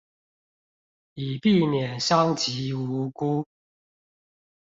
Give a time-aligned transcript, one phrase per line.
[1.13, 3.45] 以避免傷及無辜